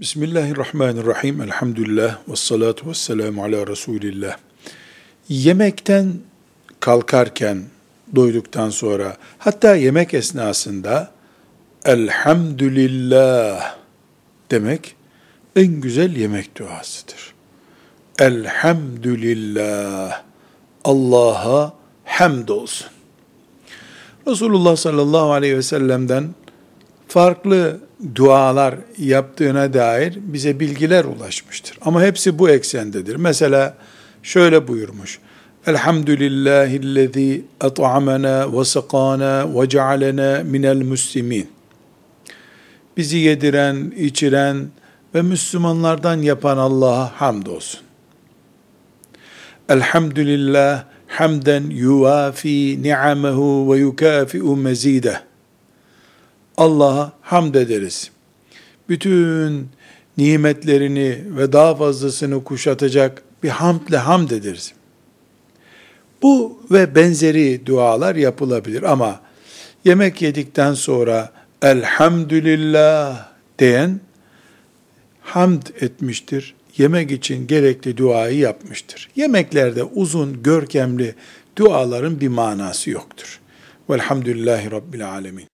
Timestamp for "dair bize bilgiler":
29.74-31.04